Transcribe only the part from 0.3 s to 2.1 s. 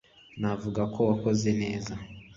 navuga ko wakoze neza